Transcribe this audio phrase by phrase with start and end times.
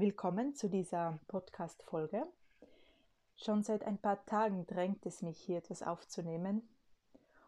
[0.00, 2.24] Willkommen zu dieser Podcast-Folge.
[3.34, 6.62] Schon seit ein paar Tagen drängt es mich, hier etwas aufzunehmen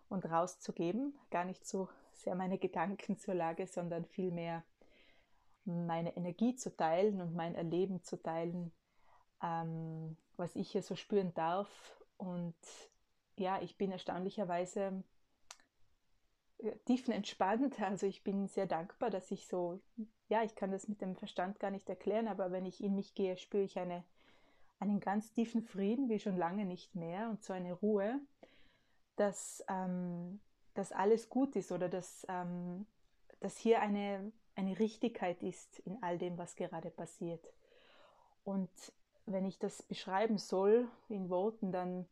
[0.08, 1.14] und rauszugeben.
[1.30, 4.64] Gar nicht so sehr meine Gedanken zur Lage, sondern vielmehr
[5.64, 8.72] meine Energie zu teilen und mein Erleben zu teilen,
[9.44, 11.68] ähm, was ich hier so spüren darf.
[12.16, 12.56] Und
[13.36, 15.04] ja, ich bin erstaunlicherweise
[16.86, 17.80] tiefenentspannt.
[17.80, 19.80] Also ich bin sehr dankbar, dass ich so,
[20.28, 23.14] ja, ich kann das mit dem Verstand gar nicht erklären, aber wenn ich in mich
[23.14, 24.04] gehe, spüre ich eine,
[24.78, 28.20] einen ganz tiefen Frieden, wie schon lange nicht mehr, und so eine Ruhe,
[29.16, 30.40] dass, ähm,
[30.74, 32.86] dass alles gut ist oder dass, ähm,
[33.40, 37.46] dass hier eine, eine Richtigkeit ist in all dem, was gerade passiert.
[38.44, 38.70] Und
[39.26, 42.06] wenn ich das beschreiben soll in Worten, dann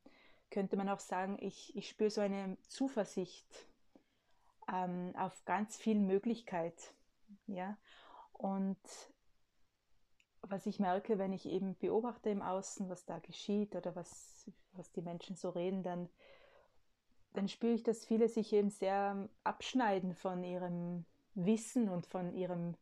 [0.51, 3.67] könnte man auch sagen, ich, ich spüre so eine Zuversicht
[4.73, 6.95] ähm, auf ganz viel Möglichkeit.
[7.47, 7.77] Ja?
[8.33, 8.79] Und
[10.43, 14.93] was ich merke, wenn ich eben beobachte im Außen, was da geschieht oder was, was
[14.93, 16.09] die Menschen so reden, dann,
[17.33, 21.05] dann spüre ich, dass viele sich eben sehr abschneiden von ihrem
[21.35, 22.77] Wissen und von ihrem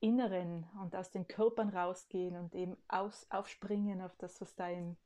[0.00, 4.96] Inneren und aus den Körpern rausgehen und eben aus, aufspringen auf das, was da im,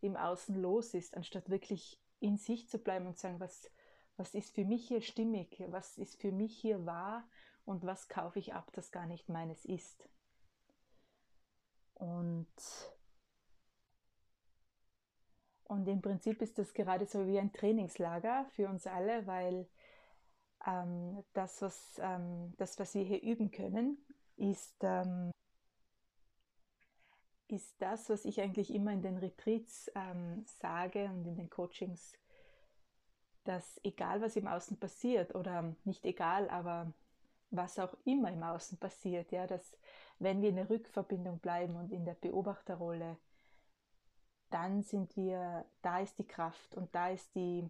[0.00, 3.70] im Außen los ist, anstatt wirklich in sich zu bleiben und sagen, was,
[4.18, 7.26] was ist für mich hier stimmig, was ist für mich hier wahr
[7.64, 10.08] und was kaufe ich ab, das gar nicht meines ist.
[11.94, 12.46] Und,
[15.64, 19.68] und im Prinzip ist das gerade so wie ein Trainingslager für uns alle, weil
[20.66, 24.04] ähm, das, was, ähm, das, was wir hier üben können,
[24.36, 25.30] ist, ähm,
[27.46, 32.14] ist das, was ich eigentlich immer in den Retreats ähm, sage und in den Coachings,
[33.48, 36.92] dass egal was im Außen passiert oder nicht egal, aber
[37.50, 39.76] was auch immer im Außen passiert, ja, dass
[40.18, 43.16] wenn wir in der Rückverbindung bleiben und in der Beobachterrolle,
[44.50, 47.68] dann sind wir, da ist die Kraft und da ist die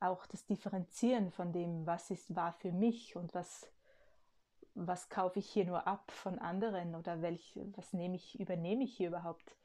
[0.00, 3.70] auch das Differenzieren von dem, was ist wahr für mich und was
[4.74, 8.96] was kaufe ich hier nur ab von anderen oder welch, was nehme ich, übernehme ich
[8.96, 9.56] hier überhaupt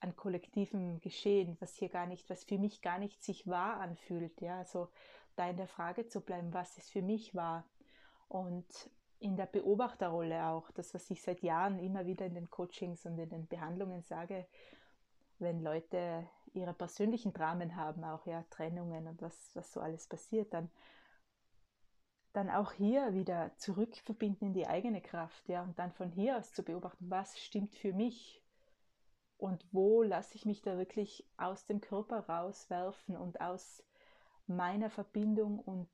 [0.00, 4.40] an kollektivem Geschehen, was hier gar nicht, was für mich gar nicht sich wahr anfühlt.
[4.40, 4.88] Ja, also
[5.36, 7.64] da in der Frage zu bleiben, was ist für mich wahr
[8.28, 8.66] und
[9.18, 13.18] in der Beobachterrolle auch, das, was ich seit Jahren immer wieder in den Coachings und
[13.18, 14.46] in den Behandlungen sage,
[15.38, 20.52] wenn Leute ihre persönlichen Dramen haben, auch ja Trennungen und was, was so alles passiert,
[20.52, 20.70] dann
[22.36, 26.52] dann auch hier wieder zurückverbinden in die eigene Kraft, ja, und dann von hier aus
[26.52, 28.42] zu beobachten, was stimmt für mich
[29.38, 33.82] und wo lasse ich mich da wirklich aus dem Körper rauswerfen und aus
[34.46, 35.88] meiner Verbindung und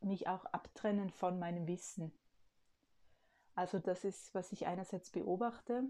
[0.00, 2.12] mich auch abtrennen von meinem Wissen.
[3.54, 5.84] Also das ist, was ich einerseits beobachte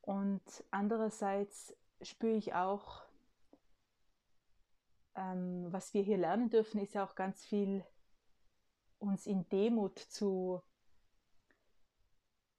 [0.00, 3.02] und andererseits spüre ich auch,
[5.14, 7.84] ähm, was wir hier lernen dürfen, ist ja auch ganz viel
[8.98, 10.62] uns in Demut zu,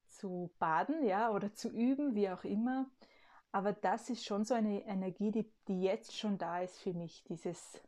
[0.07, 2.89] zu baden, ja, oder zu üben, wie auch immer.
[3.53, 7.23] Aber das ist schon so eine Energie, die, die jetzt schon da ist für mich,
[7.25, 7.79] dieses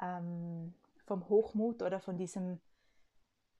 [0.00, 0.72] ähm,
[1.04, 2.58] vom Hochmut oder von diesem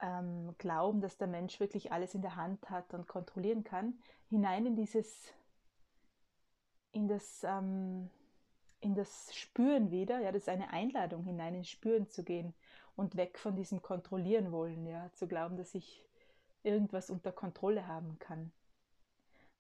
[0.01, 3.99] ähm, Glauben, dass der Mensch wirklich alles in der Hand hat und kontrollieren kann,
[4.31, 5.35] hinein in dieses,
[6.93, 8.09] in das, ähm,
[8.81, 10.21] in das Spüren wieder.
[10.21, 12.55] Ja, das ist eine Einladung, hinein ins Spüren zu gehen
[12.97, 16.07] und weg von diesem Kontrollieren wollen, ja, zu glauben, dass ich
[16.63, 18.51] irgendwas unter Kontrolle haben kann.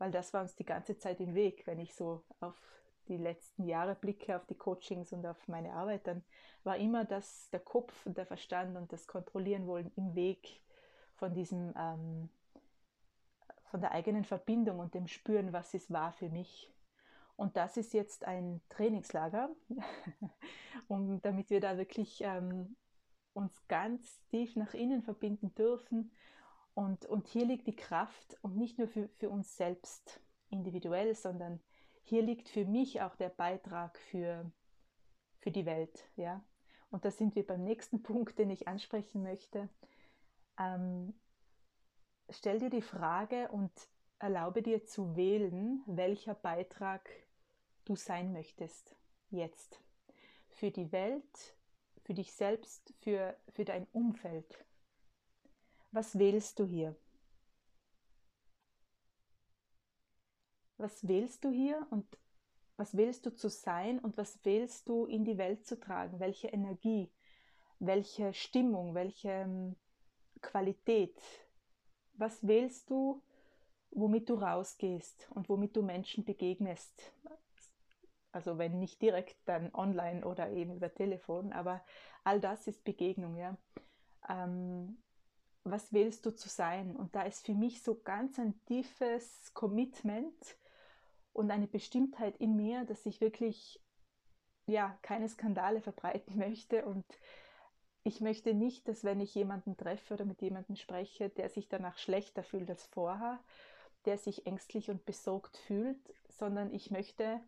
[0.00, 2.56] Weil das war uns die ganze Zeit im Weg, wenn ich so auf
[3.06, 6.24] die letzten Jahre blicke, auf die Coachings und auf meine Arbeit, dann
[6.64, 10.62] war immer das der Kopf und der Verstand und das Kontrollieren wollen im Weg
[11.16, 12.30] von diesem, ähm,
[13.66, 16.72] von der eigenen Verbindung und dem Spüren, was ist wahr für mich.
[17.36, 19.50] Und das ist jetzt ein Trainingslager,
[20.88, 22.74] um, damit wir da wirklich ähm,
[23.34, 26.10] uns ganz tief nach innen verbinden dürfen.
[26.74, 30.20] Und, und hier liegt die Kraft und nicht nur für, für uns selbst
[30.50, 31.60] individuell, sondern
[32.02, 34.50] hier liegt für mich auch der Beitrag für,
[35.38, 36.08] für die Welt.
[36.16, 36.42] Ja?
[36.90, 39.68] Und da sind wir beim nächsten Punkt, den ich ansprechen möchte.
[40.58, 41.14] Ähm,
[42.28, 43.72] stell dir die Frage und
[44.18, 47.08] erlaube dir zu wählen, welcher Beitrag
[47.84, 48.96] du sein möchtest
[49.30, 49.80] jetzt.
[50.48, 51.56] Für die Welt,
[52.04, 54.64] für dich selbst, für, für dein Umfeld.
[55.92, 56.96] Was wählst du hier?
[60.76, 62.06] Was wählst du hier und
[62.76, 66.18] was wählst du zu sein und was wählst du in die Welt zu tragen?
[66.20, 67.12] Welche Energie,
[67.78, 69.76] welche Stimmung, welche ähm,
[70.40, 71.20] Qualität?
[72.14, 73.22] Was wählst du
[73.90, 77.12] womit du rausgehst und womit du Menschen begegnest.
[78.32, 81.84] Also wenn nicht direkt, dann online oder eben über Telefon, aber
[82.22, 83.56] all das ist Begegnung, ja.
[84.28, 85.02] Ähm,
[85.70, 86.96] was wählst du zu sein?
[86.96, 90.56] Und da ist für mich so ganz ein tiefes Commitment
[91.32, 93.80] und eine Bestimmtheit in mir, dass ich wirklich
[94.66, 97.04] ja keine Skandale verbreiten möchte und
[98.02, 101.98] ich möchte nicht, dass wenn ich jemanden treffe oder mit jemandem spreche, der sich danach
[101.98, 103.38] schlechter fühlt als vorher,
[104.06, 107.40] der sich ängstlich und besorgt fühlt, sondern ich möchte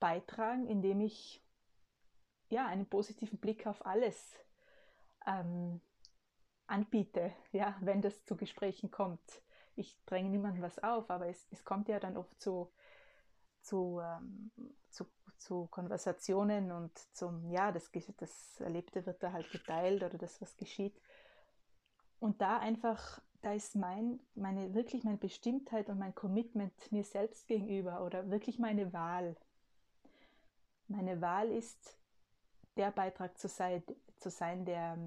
[0.00, 1.42] beitragen, indem ich
[2.48, 4.38] ja einen positiven Blick auf alles
[5.26, 5.82] ähm,
[6.68, 9.42] anbiete, ja, wenn das zu Gesprächen kommt.
[9.76, 12.70] Ich dränge niemandem was auf, aber es, es kommt ja dann oft zu,
[13.60, 14.50] zu, ähm,
[14.90, 15.06] zu,
[15.38, 20.56] zu Konversationen und zum, ja, das, das Erlebte wird da halt geteilt oder das, was
[20.56, 21.00] geschieht.
[22.18, 27.46] Und da einfach, da ist mein, meine, wirklich meine Bestimmtheit und mein Commitment mir selbst
[27.46, 29.36] gegenüber oder wirklich meine Wahl.
[30.88, 31.98] Meine Wahl ist,
[32.76, 33.82] der Beitrag zu sein,
[34.18, 34.98] zu sein der,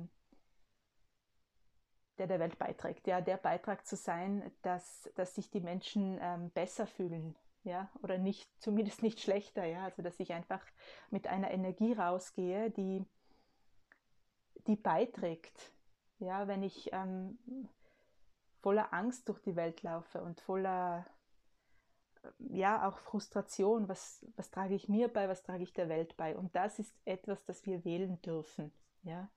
[2.18, 3.08] der der Welt beiträgt.
[3.08, 8.18] Ja, der Beitrag zu sein, dass, dass sich die Menschen ähm, besser fühlen, ja, oder
[8.18, 10.66] nicht, zumindest nicht schlechter, ja, also dass ich einfach
[11.10, 13.06] mit einer Energie rausgehe, die,
[14.68, 15.72] die beiträgt,
[16.20, 17.38] ja, wenn ich ähm,
[18.62, 21.06] voller Angst durch die Welt laufe und voller,
[22.38, 26.38] ja, auch Frustration, was, was trage ich mir bei, was trage ich der Welt bei?
[26.38, 28.72] Und das ist etwas, das wir wählen dürfen,
[29.04, 29.30] ja,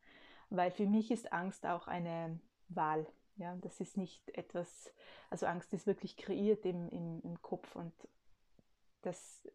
[0.51, 2.39] weil für mich ist Angst auch eine
[2.69, 3.07] Wahl.
[3.37, 4.93] Ja, das ist nicht etwas,
[5.29, 7.93] also Angst ist wirklich kreiert im, im, im Kopf und
[9.03, 9.49] das,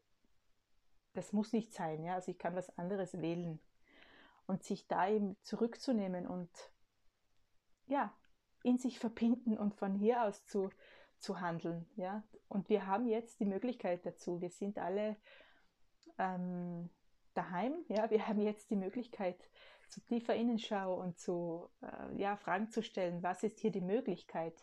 [1.14, 2.04] das muss nicht sein.
[2.04, 3.60] Ja, also ich kann was anderes wählen
[4.48, 6.50] und sich da eben zurückzunehmen und
[7.88, 8.14] ja,
[8.64, 10.70] in sich verbinden und von hier aus zu,
[11.18, 11.90] zu handeln.
[11.96, 14.42] Ja, und wir haben jetzt die Möglichkeit dazu.
[14.42, 15.16] Wir sind alle
[16.18, 16.90] ähm,
[17.34, 17.74] daheim.
[17.88, 19.38] Ja, wir haben jetzt die Möglichkeit,
[19.89, 24.53] zu tiefer Innenschau und zu äh, ja, Fragen zu stellen, was ist hier die Möglichkeit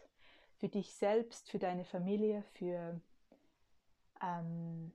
[0.56, 3.00] für dich selbst, für deine Familie, für,
[4.22, 4.92] ähm,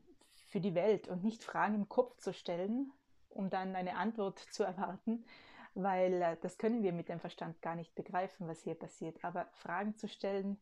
[0.48, 2.92] für die Welt und nicht Fragen im Kopf zu stellen,
[3.30, 5.26] um dann eine Antwort zu erwarten,
[5.74, 9.24] weil äh, das können wir mit dem Verstand gar nicht begreifen, was hier passiert.
[9.24, 10.60] Aber Fragen zu stellen,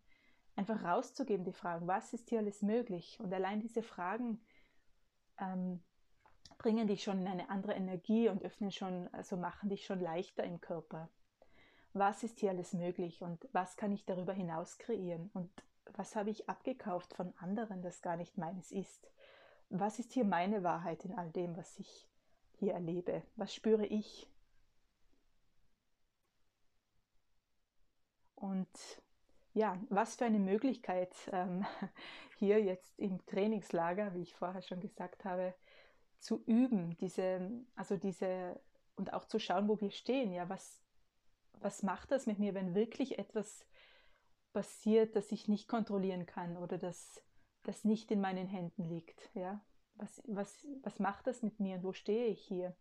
[0.56, 3.18] einfach rauszugeben, die Fragen, was ist hier alles möglich?
[3.22, 4.42] Und allein diese Fragen
[5.40, 5.82] ähm,
[6.60, 10.44] bringen dich schon in eine andere Energie und öffnen schon, also machen dich schon leichter
[10.44, 11.10] im Körper.
[11.94, 15.50] Was ist hier alles möglich und was kann ich darüber hinaus kreieren und
[15.96, 19.10] was habe ich abgekauft von anderen, das gar nicht meines ist?
[19.70, 22.08] Was ist hier meine Wahrheit in all dem, was ich
[22.60, 23.24] hier erlebe?
[23.38, 24.30] Was spüre ich?
[28.36, 28.68] Und
[29.54, 31.66] ja, was für eine Möglichkeit ähm,
[32.38, 35.54] hier jetzt im Trainingslager, wie ich vorher schon gesagt habe,
[36.20, 38.60] zu üben, diese, also diese,
[38.96, 40.82] und auch zu schauen, wo wir stehen, ja, was,
[41.54, 43.66] was macht das mit mir, wenn wirklich etwas
[44.54, 47.22] passiert, das ich nicht kontrollieren kann oder das,
[47.64, 49.64] das nicht in meinen Händen liegt, ja,
[49.96, 52.76] was, was, was macht das mit mir und wo stehe ich hier?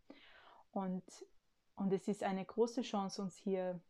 [0.70, 1.05] Und,
[1.75, 3.81] und es ist eine große Chance, uns hier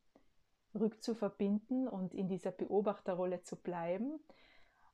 [0.75, 4.21] rückzuverbinden und in dieser Beobachterrolle zu bleiben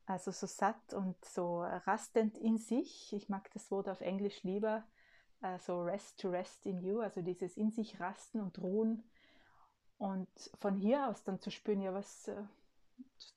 [0.06, 3.12] also so satt und so rastend in sich.
[3.12, 4.84] Ich mag das Wort auf Englisch lieber,
[5.40, 9.02] äh, so rest to rest in you, also dieses in sich rasten und ruhen
[9.98, 10.28] und
[10.60, 12.42] von hier aus dann zu spüren, ja, was äh,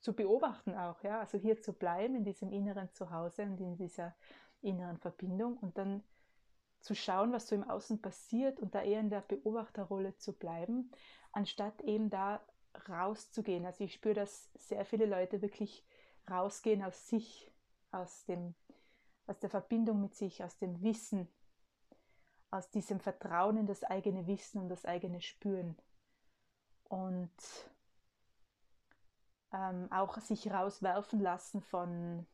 [0.02, 4.16] zu beobachten auch, ja, also hier zu bleiben in diesem inneren Zuhause und in dieser
[4.62, 6.04] inneren Verbindung und dann
[6.80, 10.92] zu schauen, was so im Außen passiert und da eher in der Beobachterrolle zu bleiben,
[11.32, 12.42] anstatt eben da
[12.88, 13.66] rauszugehen.
[13.66, 15.84] Also ich spüre, dass sehr viele Leute wirklich
[16.30, 17.52] rausgehen aus sich,
[17.92, 18.56] aus, dem,
[19.28, 21.28] aus der Verbindung mit sich, aus dem Wissen,
[22.52, 25.78] aus diesem Vertrauen in das eigene Wissen und das eigene Spüren.
[26.86, 27.32] Und
[29.52, 32.26] ähm, auch sich rauswerfen lassen von,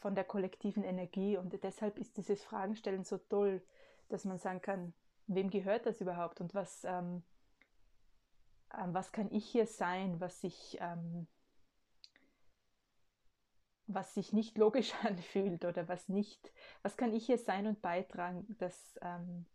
[0.00, 1.36] von der kollektiven Energie.
[1.36, 3.62] Und deshalb ist dieses Fragenstellen so toll,
[4.08, 4.94] dass man sagen kann,
[5.26, 7.22] wem gehört das überhaupt und was, ähm,
[8.76, 11.26] ähm, was kann ich hier sein, was ich ähm,
[13.94, 18.56] was sich nicht logisch anfühlt oder was nicht, was kann ich hier sein und beitragen,
[18.58, 19.46] dass ähm,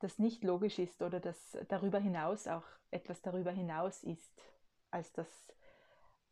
[0.00, 4.42] das nicht logisch ist oder dass darüber hinaus auch etwas darüber hinaus ist,
[4.90, 5.28] als das,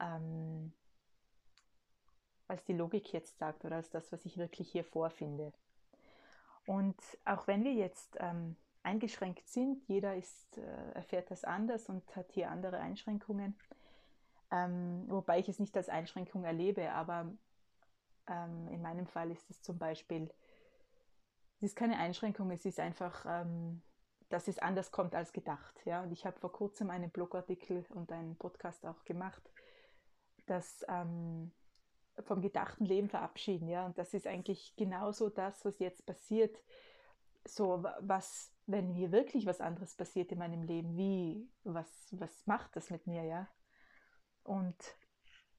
[0.01, 0.73] ähm,
[2.49, 5.53] als die Logik jetzt sagt oder als das, was ich wirklich hier vorfinde.
[6.67, 12.05] Und auch wenn wir jetzt ähm, eingeschränkt sind, jeder ist, äh, erfährt das anders und
[12.17, 13.57] hat hier andere Einschränkungen,
[14.51, 17.33] Ähm, wobei ich es nicht als Einschränkung erlebe, aber
[18.27, 20.31] ähm, in meinem Fall ist es zum Beispiel,
[21.57, 23.83] es ist keine Einschränkung, es ist einfach, ähm,
[24.29, 25.75] dass es anders kommt als gedacht.
[25.85, 26.03] Ja?
[26.03, 29.43] Und ich habe vor kurzem einen Blogartikel und einen Podcast auch gemacht,
[30.47, 31.53] dass ähm,
[32.21, 33.69] vom gedachten Leben verabschieden.
[33.69, 33.87] Ja?
[33.87, 36.63] Und das ist eigentlich genauso das, was jetzt passiert.
[37.45, 42.77] So, was, wenn mir wirklich was anderes passiert in meinem Leben, wie, was, was macht
[42.77, 43.49] das mit mir, ja?
[44.45, 44.77] Und,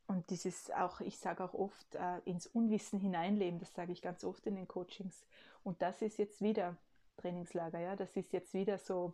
[0.08, 4.24] und dieses auch, ich sage auch oft, äh, ins Unwissen hineinleben, das sage ich ganz
[4.24, 5.26] oft in den Coachings.
[5.64, 6.78] Und das ist jetzt wieder
[7.18, 9.14] Trainingslager, ja, das ist jetzt wieder so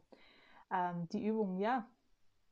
[0.72, 1.88] ähm, die Übung, ja,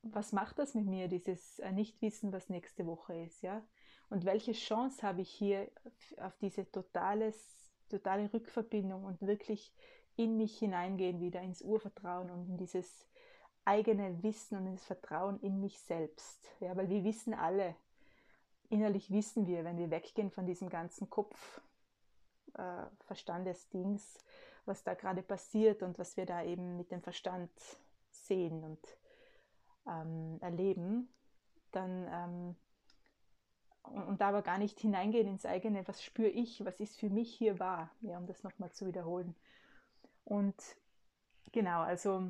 [0.02, 3.64] was macht das mit mir, dieses äh, Nichtwissen, was nächste Woche ist, ja?
[4.10, 5.72] Und welche Chance habe ich hier
[6.18, 9.74] auf diese totales, totale Rückverbindung und wirklich
[10.16, 13.08] in mich hineingehen, wieder ins Urvertrauen und in dieses
[13.66, 16.50] eigene Wissen und ins Vertrauen in mich selbst.
[16.60, 17.76] Ja, weil wir wissen alle,
[18.70, 21.62] innerlich wissen wir, wenn wir weggehen von diesem ganzen Kopf,
[22.54, 24.18] äh, Verstandesdings,
[24.66, 27.52] was da gerade passiert und was wir da eben mit dem Verstand
[28.10, 28.80] sehen und
[29.88, 31.10] ähm, erleben,
[31.72, 32.56] dann ähm,
[33.84, 37.34] und da aber gar nicht hineingehen ins eigene, was spüre ich, was ist für mich
[37.34, 39.36] hier wahr, ja, um das nochmal zu wiederholen.
[40.24, 40.56] Und
[41.52, 42.24] genau, also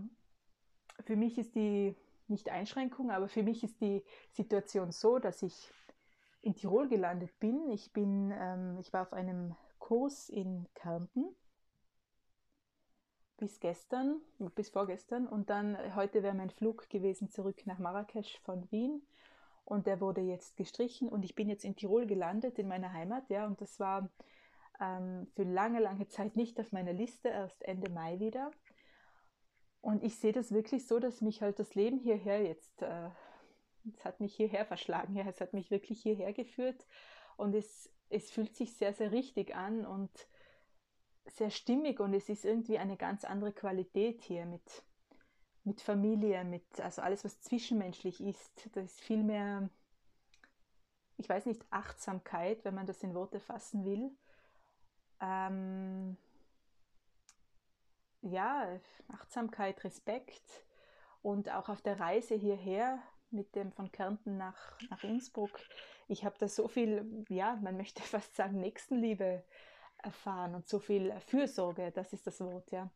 [1.03, 1.95] für mich ist die
[2.27, 5.71] nicht Einschränkung, aber für mich ist die Situation so, dass ich
[6.41, 7.69] in Tirol gelandet bin.
[7.69, 11.35] Ich bin, ähm, ich war auf einem Kurs in Kärnten
[13.37, 14.21] bis gestern,
[14.55, 19.01] bis vorgestern und dann heute wäre mein Flug gewesen zurück nach Marrakesch von Wien
[19.65, 23.29] und der wurde jetzt gestrichen und ich bin jetzt in Tirol gelandet, in meiner Heimat,
[23.29, 24.09] ja, und das war
[24.79, 28.51] ähm, für lange, lange Zeit nicht auf meiner Liste, erst Ende Mai wieder.
[29.85, 33.09] Und ich sehe das wirklich so, dass mich halt das Leben hierher jetzt, äh,
[33.93, 36.87] es hat mich hierher verschlagen, ja, es hat mich wirklich hierher geführt
[37.37, 40.09] und es, es fühlt sich sehr, sehr richtig an und
[41.27, 44.83] sehr stimmig und es ist irgendwie eine ganz andere Qualität hier mit,
[45.65, 48.67] mit Familie, mit also alles, was zwischenmenschlich ist.
[48.73, 49.69] Da ist viel mehr,
[51.17, 54.09] ich weiß nicht, Achtsamkeit, wenn man das in Worte fassen will.
[55.21, 56.17] Ähm,
[58.25, 58.67] ja,
[59.07, 60.65] Achtsamkeit, Respekt
[61.21, 62.99] und auch auf der Reise hierher
[63.31, 65.59] mit dem von Kärnten nach, nach Innsbruck.
[66.07, 69.43] Ich habe da so viel, ja, man möchte fast sagen, Nächstenliebe
[70.03, 72.89] erfahren und so viel Fürsorge, das ist das Wort, ja.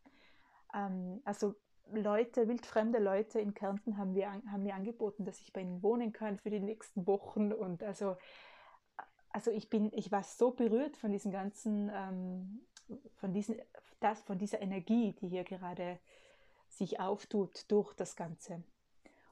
[0.74, 1.56] Ähm, also
[1.92, 6.12] Leute, wildfremde Leute in Kärnten haben, wir, haben mir angeboten, dass ich bei ihnen wohnen
[6.12, 8.16] kann für die nächsten Wochen und also
[9.32, 12.62] also ich bin, ich war so berührt von diesem ganzen, ähm,
[13.16, 13.62] von, diesen,
[14.00, 16.00] das, von dieser Energie, die hier gerade
[16.68, 18.64] sich auftut durch das Ganze.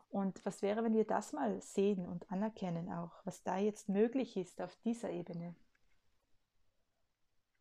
[0.10, 4.38] Und was wäre, wenn wir das mal sehen und anerkennen auch, was da jetzt möglich
[4.38, 5.56] ist auf dieser Ebene?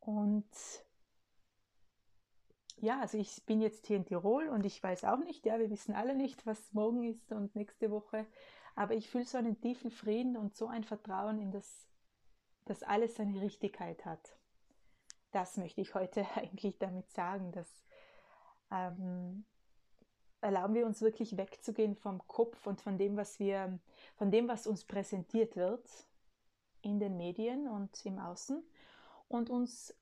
[0.01, 0.47] Und
[2.77, 5.71] ja, also ich bin jetzt hier in Tirol und ich weiß auch nicht, ja, wir
[5.71, 8.27] wissen alle nicht, was morgen ist und nächste Woche,
[8.75, 11.89] aber ich fühle so einen tiefen Frieden und so ein Vertrauen in das,
[12.67, 14.37] dass alles seine Richtigkeit hat
[15.37, 17.69] das möchte ich heute eigentlich damit sagen, dass
[18.73, 19.45] ähm,
[20.41, 23.79] erlauben wir uns wirklich wegzugehen vom Kopf und von dem, was wir,
[24.17, 25.87] von dem, was uns präsentiert wird
[26.81, 28.63] in den Medien und im Außen
[29.29, 29.95] und uns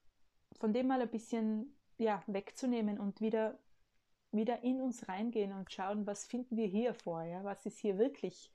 [0.52, 3.58] von dem mal ein bisschen ja, wegzunehmen und wieder,
[4.30, 7.42] wieder in uns reingehen und schauen, was finden wir hier vor, ja?
[7.42, 8.52] was ist hier wirklich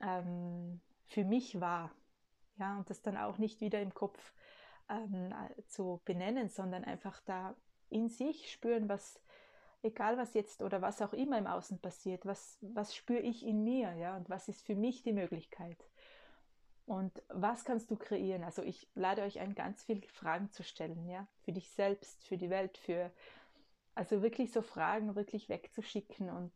[0.00, 1.90] ähm, für mich wahr.
[2.58, 4.32] Ja, und das dann auch nicht wieder im Kopf
[4.88, 5.34] ähm,
[5.66, 7.54] zu benennen, sondern einfach da
[7.88, 9.20] in sich spüren, was,
[9.82, 13.62] egal was jetzt oder was auch immer im Außen passiert, was, was spüre ich in
[13.64, 15.78] mir, ja, und was ist für mich die Möglichkeit.
[16.86, 18.44] Und was kannst du kreieren?
[18.44, 22.36] Also ich lade euch ein, ganz viele Fragen zu stellen, ja, für dich selbst, für
[22.36, 23.10] die Welt, für,
[23.94, 26.52] also wirklich so Fragen wirklich wegzuschicken und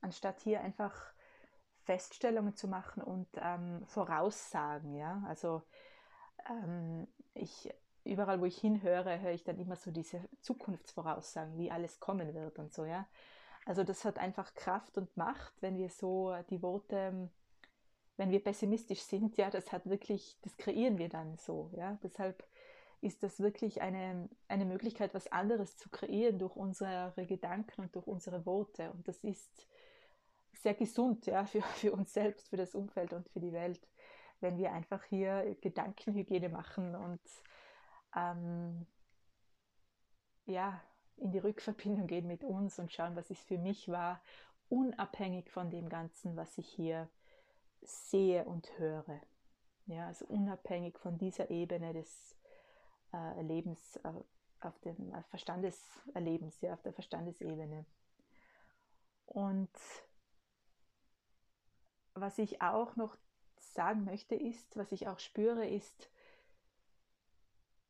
[0.00, 1.12] anstatt hier einfach
[1.84, 5.62] Feststellungen zu machen und ähm, Voraussagen, ja, also
[6.48, 7.72] ähm, ich,
[8.04, 12.58] überall, wo ich hinhöre, höre ich dann immer so diese Zukunftsvoraussagen, wie alles kommen wird
[12.58, 13.06] und so, ja.
[13.66, 17.28] Also das hat einfach Kraft und Macht, wenn wir so die Worte,
[18.16, 21.98] wenn wir pessimistisch sind, ja, das hat wirklich, das kreieren wir dann so, ja.
[22.02, 22.44] Deshalb
[23.00, 28.06] ist das wirklich eine, eine Möglichkeit, was anderes zu kreieren durch unsere Gedanken und durch
[28.06, 28.90] unsere Worte.
[28.92, 29.68] Und das ist
[30.52, 33.80] sehr gesund, ja, für, für uns selbst, für das Umfeld und für die Welt
[34.40, 37.20] wenn wir einfach hier Gedankenhygiene machen und
[38.16, 38.86] ähm,
[40.46, 40.80] ja,
[41.16, 44.20] in die Rückverbindung gehen mit uns und schauen, was ist für mich wahr,
[44.68, 47.08] unabhängig von dem Ganzen, was ich hier
[47.82, 49.20] sehe und höre.
[49.86, 52.36] Ja, also unabhängig von dieser Ebene des
[53.12, 54.12] äh, Erlebens äh,
[54.60, 57.86] auf dem äh, Verstandeserlebens, ja, auf der Verstandesebene.
[59.26, 59.70] Und
[62.14, 63.16] was ich auch noch
[63.60, 66.10] sagen möchte, ist, was ich auch spüre, ist,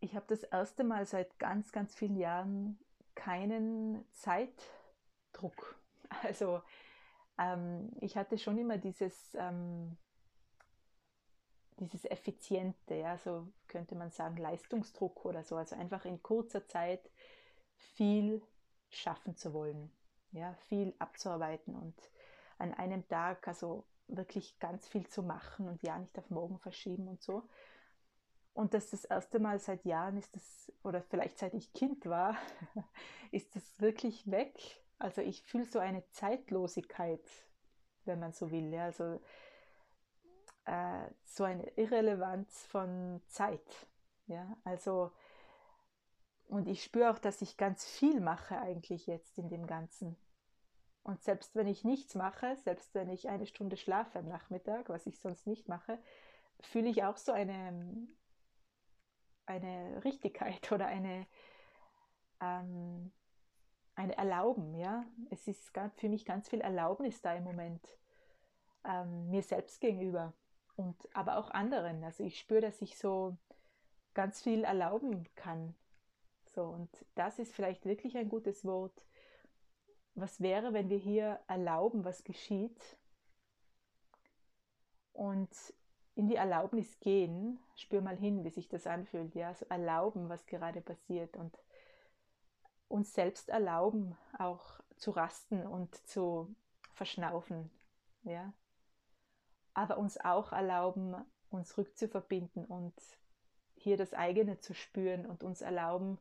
[0.00, 2.78] ich habe das erste Mal seit ganz, ganz vielen Jahren
[3.14, 5.76] keinen Zeitdruck.
[6.22, 6.62] Also
[7.38, 9.98] ähm, ich hatte schon immer dieses, ähm,
[11.76, 15.56] dieses Effiziente, ja, so könnte man sagen, Leistungsdruck oder so.
[15.56, 17.10] Also einfach in kurzer Zeit
[17.76, 18.42] viel
[18.88, 19.90] schaffen zu wollen,
[20.32, 21.94] ja, viel abzuarbeiten und
[22.58, 27.08] an einem Tag also wirklich ganz viel zu machen und ja nicht auf morgen verschieben
[27.08, 27.42] und so.
[28.54, 32.36] Und das das erste Mal seit Jahren ist das, oder vielleicht seit ich Kind war,
[33.30, 34.82] ist das wirklich weg.
[34.98, 37.22] Also ich fühle so eine Zeitlosigkeit,
[38.04, 38.72] wenn man so will.
[38.72, 38.86] Ja.
[38.86, 39.20] Also
[40.64, 43.86] äh, so eine Irrelevanz von Zeit.
[44.26, 44.56] Ja.
[44.64, 45.12] Also
[46.48, 50.16] und ich spüre auch, dass ich ganz viel mache eigentlich jetzt in dem Ganzen.
[51.08, 55.06] Und selbst wenn ich nichts mache, selbst wenn ich eine Stunde schlafe am Nachmittag, was
[55.06, 55.98] ich sonst nicht mache,
[56.60, 58.06] fühle ich auch so eine,
[59.46, 61.26] eine Richtigkeit oder eine,
[62.42, 63.10] ähm,
[63.94, 64.74] eine Erlauben.
[64.74, 65.06] Ja?
[65.30, 67.82] Es ist für mich ganz viel Erlaubnis da im Moment,
[68.84, 70.34] ähm, mir selbst gegenüber
[70.76, 72.04] und aber auch anderen.
[72.04, 73.34] Also ich spüre, dass ich so
[74.12, 75.74] ganz viel erlauben kann.
[76.44, 79.06] So, und das ist vielleicht wirklich ein gutes Wort.
[80.20, 82.98] Was wäre, wenn wir hier erlauben, was geschieht?
[85.12, 85.48] Und
[86.16, 90.44] in die Erlaubnis gehen, spür mal hin, wie sich das anfühlt, ja, so erlauben, was
[90.46, 91.56] gerade passiert und
[92.88, 96.52] uns selbst erlauben, auch zu rasten und zu
[96.94, 97.70] verschnaufen,
[98.24, 98.52] ja,
[99.72, 101.14] aber uns auch erlauben,
[101.50, 102.94] uns rückzuverbinden und
[103.76, 106.18] hier das eigene zu spüren und uns erlauben,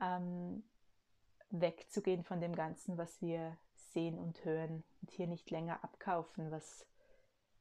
[0.00, 0.62] ähm,
[1.50, 6.86] wegzugehen von dem Ganzen, was wir sehen und hören und hier nicht länger abkaufen, was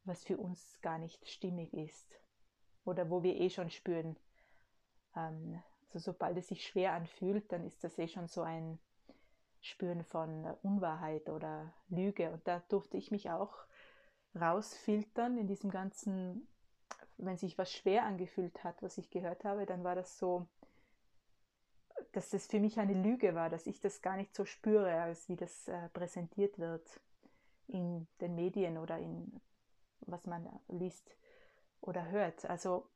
[0.09, 2.19] was für uns gar nicht stimmig ist
[2.83, 4.17] oder wo wir eh schon spüren.
[5.15, 5.61] Ähm,
[5.93, 8.79] also sobald es sich schwer anfühlt, dann ist das eh schon so ein
[9.61, 12.31] Spüren von Unwahrheit oder Lüge.
[12.31, 13.53] Und da durfte ich mich auch
[14.39, 16.47] rausfiltern in diesem ganzen,
[17.17, 20.47] wenn sich was schwer angefühlt hat, was ich gehört habe, dann war das so,
[22.11, 25.29] dass das für mich eine Lüge war, dass ich das gar nicht so spüre, als
[25.29, 26.99] wie das äh, präsentiert wird
[27.67, 29.39] in den Medien oder in
[30.01, 31.15] was man liest
[31.81, 32.49] oder hört.
[32.49, 32.87] Also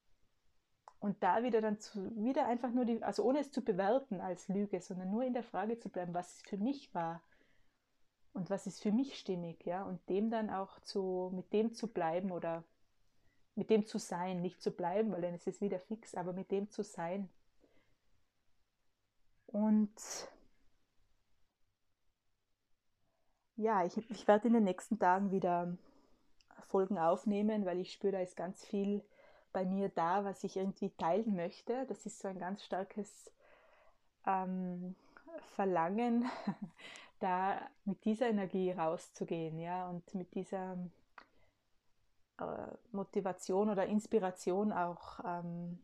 [1.00, 4.48] und da wieder dann zu, wieder einfach nur die, also ohne es zu bewerten als
[4.48, 7.22] Lüge, sondern nur in der Frage zu bleiben, was es für mich war
[8.34, 11.88] und was ist für mich stimmig, ja, und dem dann auch zu, mit dem zu
[11.88, 12.64] bleiben oder
[13.56, 16.52] mit dem zu sein, nicht zu bleiben, weil dann ist es wieder fix, aber mit
[16.52, 17.30] dem zu sein.
[19.54, 19.94] Und
[23.56, 25.78] ja, ich, ich werde in den nächsten Tagen wieder
[26.68, 29.04] Folgen aufnehmen, weil ich spüre, da ist ganz viel
[29.54, 31.86] bei mir da, was ich irgendwie teilen möchte.
[31.86, 33.32] Das ist so ein ganz starkes
[34.26, 34.96] ähm,
[35.56, 36.30] Verlangen,
[37.20, 40.78] da mit dieser Energie rauszugehen, ja, und mit dieser
[42.40, 45.80] äh, Motivation oder Inspiration auch, ähm,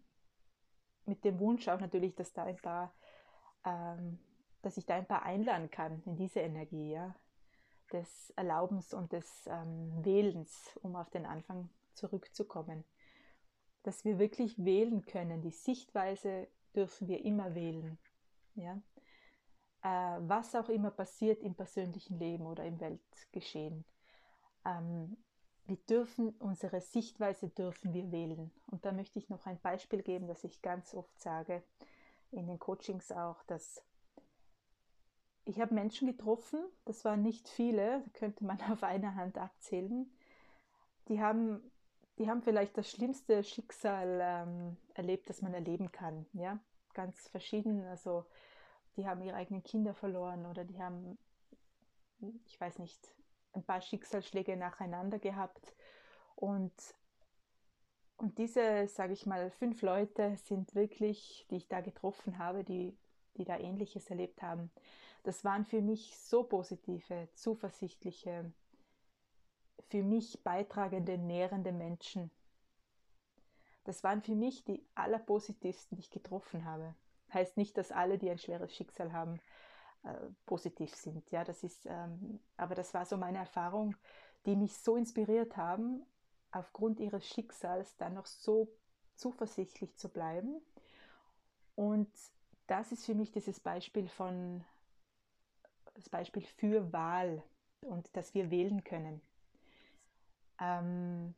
[1.05, 2.91] mit dem Wunsch auch natürlich, dass da ein paar,
[3.65, 4.19] ähm,
[4.61, 7.15] dass ich da ein paar einladen kann in diese Energie, ja,
[7.91, 12.83] des Erlaubens und des ähm, Wählens, um auf den Anfang zurückzukommen.
[13.83, 15.41] Dass wir wirklich wählen können.
[15.41, 17.97] Die Sichtweise dürfen wir immer wählen.
[18.55, 18.81] Ja?
[19.81, 23.85] Äh, was auch immer passiert im persönlichen Leben oder im Weltgeschehen.
[24.65, 25.17] Ähm,
[25.65, 28.51] wir dürfen, unsere Sichtweise dürfen wir wählen.
[28.67, 31.63] Und da möchte ich noch ein Beispiel geben, das ich ganz oft sage,
[32.31, 33.83] in den Coachings auch, dass
[35.45, 40.11] ich habe Menschen getroffen, das waren nicht viele, könnte man auf einer Hand abzählen.
[41.07, 41.71] Die haben,
[42.19, 46.27] die haben vielleicht das schlimmste Schicksal ähm, erlebt, das man erleben kann.
[46.33, 46.59] Ja?
[46.93, 47.83] Ganz verschieden.
[47.85, 48.25] Also
[48.95, 51.17] die haben ihre eigenen Kinder verloren oder die haben,
[52.45, 52.99] ich weiß nicht,
[53.53, 55.73] ein paar Schicksalsschläge nacheinander gehabt.
[56.35, 56.73] Und,
[58.19, 62.95] und diese, sage ich mal, fünf Leute sind wirklich, die ich da getroffen habe, die,
[63.37, 64.71] die da ähnliches erlebt haben
[65.23, 68.51] das waren für mich so positive, zuversichtliche,
[69.89, 72.31] für mich beitragende, nährende Menschen.
[73.83, 76.95] Das waren für mich die allerpositivsten, die ich getroffen habe.
[77.33, 79.39] Heißt nicht, dass alle, die ein schweres Schicksal haben,
[80.03, 80.13] äh,
[80.45, 81.29] positiv sind.
[81.31, 83.95] Ja, das ist, ähm, aber das war so meine Erfahrung,
[84.45, 86.05] die mich so inspiriert haben
[86.51, 88.67] aufgrund ihres Schicksals dann noch so
[89.15, 90.61] zuversichtlich zu bleiben.
[91.75, 92.09] Und
[92.67, 94.63] das ist für mich dieses Beispiel von
[95.95, 97.43] das Beispiel für Wahl
[97.81, 99.21] und dass wir wählen können.
[100.59, 101.35] Ähm,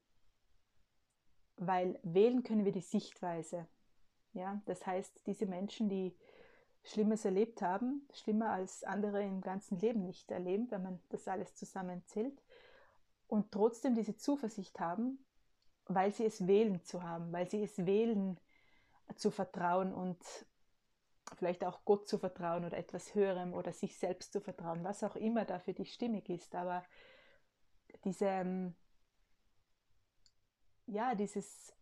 [1.58, 3.68] weil wählen können wir die Sichtweise.
[4.34, 6.16] Ja, das heißt, diese Menschen, die
[6.84, 11.54] Schlimmes erlebt haben, schlimmer als andere im ganzen Leben nicht erleben, wenn man das alles
[11.56, 12.42] zusammenzählt,
[13.32, 15.18] und trotzdem diese Zuversicht haben,
[15.86, 18.38] weil sie es wählen zu haben, weil sie es wählen
[19.16, 20.20] zu vertrauen und
[21.38, 25.16] vielleicht auch Gott zu vertrauen oder etwas Höherem oder sich selbst zu vertrauen, was auch
[25.16, 26.54] immer da für dich stimmig ist.
[26.56, 26.84] Aber
[28.04, 28.76] diese, ähm,
[30.88, 31.74] ja, dieses,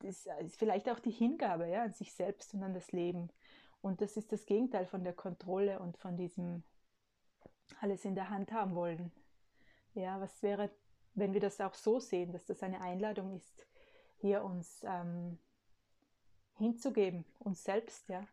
[0.00, 3.30] das ist vielleicht auch die Hingabe ja, an sich selbst und an das Leben.
[3.80, 6.64] Und das ist das Gegenteil von der Kontrolle und von diesem
[7.80, 9.10] alles in der Hand haben wollen.
[9.94, 10.70] Ja, was wäre,
[11.14, 13.66] wenn wir das auch so sehen, dass das eine Einladung ist,
[14.18, 15.38] hier uns ähm,
[16.56, 18.26] hinzugeben, uns selbst, ja,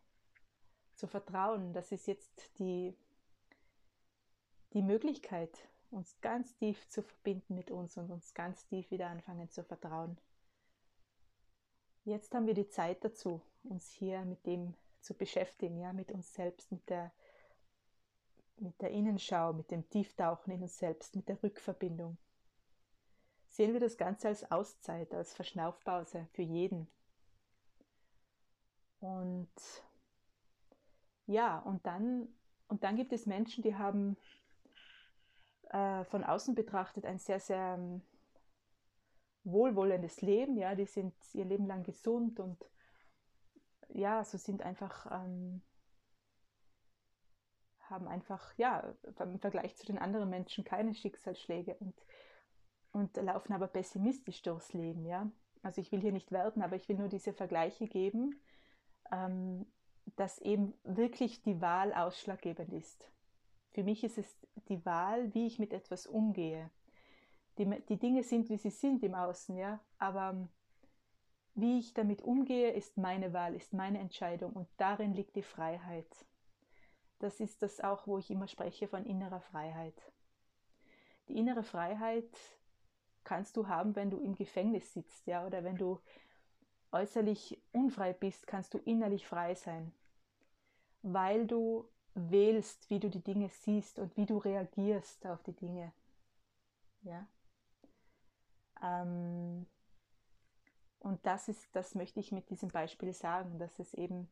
[0.96, 1.74] zu vertrauen.
[1.74, 2.96] Das ist jetzt die,
[4.74, 9.50] die Möglichkeit, uns ganz tief zu verbinden mit uns und uns ganz tief wieder anfangen
[9.50, 10.18] zu vertrauen.
[12.06, 16.34] Jetzt haben wir die Zeit dazu, uns hier mit dem zu beschäftigen, ja, mit uns
[16.34, 17.12] selbst, mit der,
[18.58, 22.18] mit der Innenschau, mit dem Tieftauchen in uns selbst, mit der Rückverbindung.
[23.50, 26.88] Sehen wir das Ganze als Auszeit, als Verschnaufpause für jeden.
[29.00, 29.50] Und
[31.26, 32.28] ja, und dann,
[32.68, 34.18] und dann gibt es Menschen, die haben
[35.70, 38.02] äh, von außen betrachtet ein sehr, sehr ähm,
[39.44, 40.58] wohlwollendes Leben.
[40.58, 42.64] Ja, die sind ihr Leben lang gesund und
[43.90, 45.62] ja, so sind einfach, ähm,
[47.82, 51.96] haben einfach, ja, im Vergleich zu den anderen Menschen keine Schicksalsschläge und,
[52.92, 55.06] und laufen aber pessimistisch durchs Leben.
[55.06, 55.30] Ja,
[55.64, 58.40] also ich will hier nicht werden, aber ich will nur diese Vergleiche geben.
[59.12, 59.66] Ähm,
[60.16, 63.10] dass eben wirklich die Wahl ausschlaggebend ist.
[63.72, 66.70] Für mich ist es die Wahl, wie ich mit etwas umgehe.
[67.58, 70.50] Die, die Dinge sind, wie sie sind im Außen, ja, aber ähm,
[71.56, 76.26] wie ich damit umgehe, ist meine Wahl, ist meine Entscheidung und darin liegt die Freiheit.
[77.20, 80.12] Das ist das auch, wo ich immer spreche von innerer Freiheit.
[81.28, 82.30] Die innere Freiheit
[83.30, 86.00] kannst du haben, wenn du im Gefängnis sitzt, ja, oder wenn du
[86.92, 89.94] äußerlich unfrei bist, kannst du innerlich frei sein
[91.02, 95.94] weil du wählst, wie du die Dinge siehst und wie du reagierst auf die Dinge.
[97.04, 97.28] Ja.
[98.82, 99.66] Ähm,
[101.00, 104.30] und das ist, das möchte ich mit diesem Beispiel sagen, dass es eben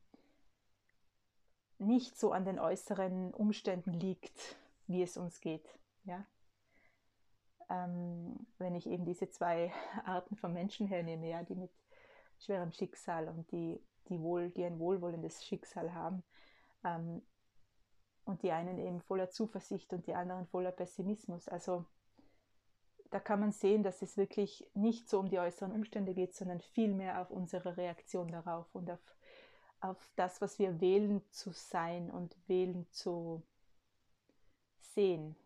[1.80, 4.58] nicht so an den äußeren Umständen liegt,
[4.88, 5.68] wie es uns geht.
[6.04, 6.26] Ja.
[7.70, 9.72] Ähm, wenn ich eben diese zwei
[10.06, 11.72] Arten von Menschen hernehme, ja, die mit
[12.40, 16.24] schwerem Schicksal und die, die, wohl, die ein wohlwollendes Schicksal haben,
[16.84, 17.22] ähm,
[18.28, 21.48] und die einen eben voller Zuversicht und die anderen voller Pessimismus.
[21.48, 21.86] Also
[23.10, 26.60] da kann man sehen, dass es wirklich nicht so um die äußeren Umstände geht, sondern
[26.60, 29.00] vielmehr auf unsere Reaktion darauf und auf,
[29.80, 33.44] auf das, was wir wählen zu sein und wählen zu
[34.80, 35.38] sehen.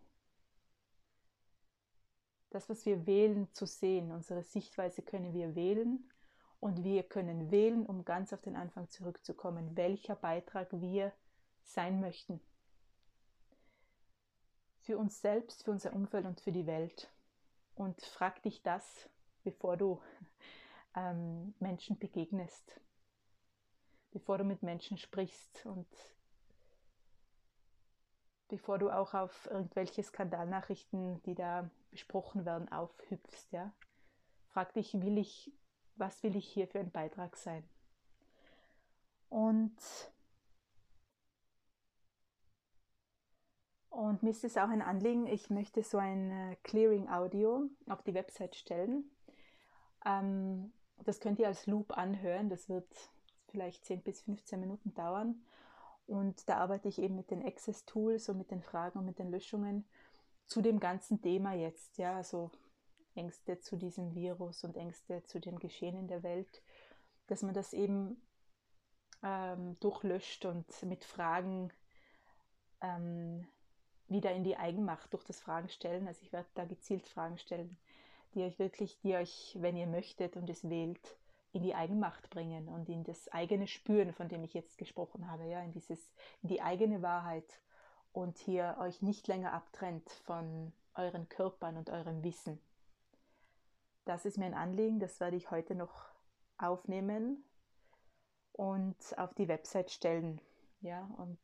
[2.52, 6.04] Das, was wir wählen zu sehen, unsere Sichtweise können wir wählen
[6.60, 11.14] und wir können wählen, um ganz auf den Anfang zurückzukommen, welcher Beitrag wir
[11.64, 12.42] sein möchten.
[14.82, 17.10] Für uns selbst, für unser Umfeld und für die Welt.
[17.74, 19.10] Und frag dich das,
[19.44, 20.02] bevor du
[20.96, 22.82] ähm, Menschen begegnest,
[24.12, 25.88] bevor du mit Menschen sprichst und
[28.50, 33.52] bevor du auch auf irgendwelche Skandalnachrichten, die da besprochen werden, aufhüpfst.
[33.52, 33.72] Ja?
[34.48, 35.52] Frag dich, will ich
[36.02, 37.64] was will ich hier für ein Beitrag sein?
[39.30, 39.78] Und,
[43.90, 48.14] und mir ist es auch ein Anliegen, ich möchte so ein äh, Clearing-Audio auf die
[48.14, 49.10] Website stellen.
[50.06, 50.74] Ähm,
[51.06, 52.88] das könnt ihr als Loop anhören, das wird
[53.48, 55.42] vielleicht 10 bis 15 Minuten dauern.
[56.08, 59.32] Und da arbeite ich eben mit den Access-Tools und mit den Fragen und mit den
[59.32, 59.86] Löschungen
[60.52, 61.98] zu dem ganzen Thema jetzt.
[61.98, 62.52] Ja, also
[63.16, 66.62] Ängste zu diesem Virus und Ängste zu dem Geschehen in der Welt,
[67.28, 68.22] dass man das eben
[69.24, 71.72] ähm, durchlöscht und mit Fragen
[72.82, 73.48] ähm,
[74.10, 76.06] wieder in die Eigenmacht durch das Fragen stellen.
[76.06, 77.78] Also ich werde da gezielt Fragen stellen,
[78.34, 81.18] die euch wirklich, die euch, wenn ihr möchtet und es wählt,
[81.54, 85.46] in die Eigenmacht bringen und in das eigene Spüren, von dem ich jetzt gesprochen habe,
[85.46, 86.12] ja, in dieses,
[86.42, 87.62] in die eigene Wahrheit
[88.14, 92.60] und hier euch nicht länger abtrennt von euren Körpern und eurem Wissen.
[94.06, 96.10] das ist mir ein Anliegen, das werde ich heute noch
[96.58, 97.44] aufnehmen
[98.54, 100.42] und auf die Website stellen.
[100.82, 101.40] Ja, und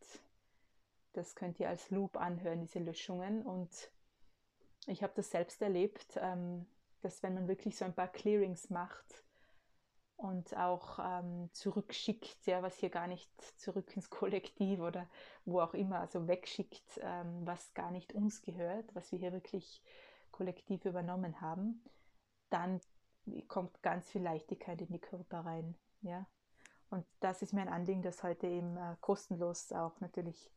[1.14, 3.44] das könnt ihr als Loop anhören, diese Löschungen.
[3.44, 3.92] Und
[4.88, 6.66] ich habe das selbst erlebt, ähm,
[7.02, 9.24] dass wenn man wirklich so ein paar Clearings macht
[10.18, 15.08] und auch ähm, zurückschickt, ja, was hier gar nicht zurück ins Kollektiv oder
[15.46, 19.82] wo auch immer, also wegschickt, ähm, was gar nicht uns gehört, was wir hier wirklich
[20.32, 21.84] kollektiv übernommen haben,
[22.50, 22.82] dann
[23.48, 25.76] kommt ganz viel Leichtigkeit in die Körper rein.
[26.02, 26.26] Ja?
[26.90, 30.52] Und das ist mir ein Anliegen, das heute eben äh, kostenlos auch natürlich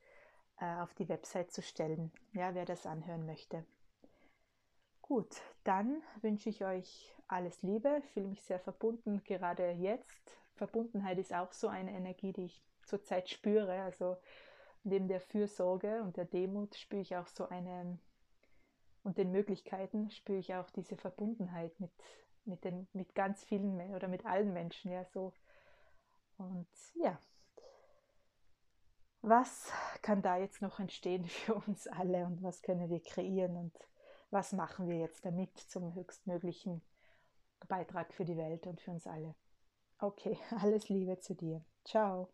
[0.59, 3.67] äh, auf die Website zu stellen, ja, wer das anhören möchte.
[5.11, 7.99] Gut, dann wünsche ich euch alles Liebe.
[7.99, 10.39] Ich fühle mich sehr verbunden, gerade jetzt.
[10.55, 13.83] Verbundenheit ist auch so eine Energie, die ich zurzeit spüre.
[13.83, 14.19] Also
[14.85, 17.99] neben der Fürsorge und der Demut spüre ich auch so eine
[19.03, 21.91] und den Möglichkeiten spüre ich auch diese Verbundenheit mit,
[22.45, 25.33] mit, den, mit ganz vielen oder mit allen Menschen, ja, so.
[26.39, 27.19] Und ja,
[29.23, 33.77] was kann da jetzt noch entstehen für uns alle und was können wir kreieren und
[34.31, 36.83] was machen wir jetzt damit zum höchstmöglichen
[37.69, 39.35] Beitrag für die Welt und für uns alle.
[39.99, 41.65] Okay, alles Liebe zu dir.
[41.85, 42.29] Ciao.